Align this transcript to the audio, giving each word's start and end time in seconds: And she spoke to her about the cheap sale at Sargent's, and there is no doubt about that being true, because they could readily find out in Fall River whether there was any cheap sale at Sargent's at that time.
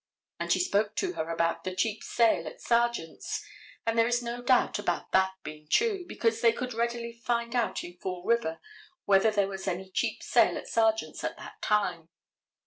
And 0.39 0.51
she 0.51 0.59
spoke 0.59 0.95
to 0.95 1.13
her 1.13 1.29
about 1.29 1.63
the 1.63 1.75
cheap 1.75 2.01
sale 2.01 2.47
at 2.47 2.59
Sargent's, 2.59 3.45
and 3.85 3.95
there 3.99 4.07
is 4.07 4.23
no 4.23 4.41
doubt 4.41 4.79
about 4.79 5.11
that 5.11 5.35
being 5.43 5.67
true, 5.67 6.05
because 6.07 6.41
they 6.41 6.51
could 6.51 6.73
readily 6.73 7.13
find 7.13 7.55
out 7.55 7.83
in 7.83 7.97
Fall 7.97 8.23
River 8.25 8.59
whether 9.05 9.29
there 9.29 9.47
was 9.47 9.67
any 9.67 9.91
cheap 9.91 10.23
sale 10.23 10.57
at 10.57 10.67
Sargent's 10.67 11.23
at 11.23 11.37
that 11.37 11.61
time. 11.61 12.09